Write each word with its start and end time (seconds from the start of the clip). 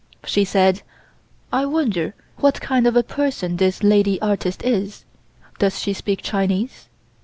She 0.25 0.45
said: 0.45 0.81
"I 1.53 1.67
wonder 1.67 2.15
what 2.37 2.59
kind 2.59 2.87
of 2.87 2.95
a 2.95 3.03
person 3.03 3.57
this 3.57 3.83
lady 3.83 4.19
artist 4.19 4.63
is. 4.63 5.05
Does 5.59 5.79
she 5.79 5.93
speak 5.93 6.23
Chinese?" 6.23 6.89